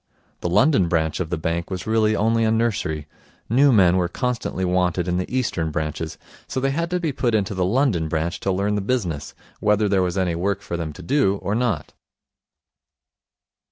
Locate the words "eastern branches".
5.31-6.17